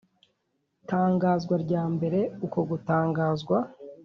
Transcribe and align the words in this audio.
tangazwa 0.89 1.55
rya 1.65 1.83
mbere 1.95 2.19
uko 2.45 2.59
gutangazwa 2.69 3.57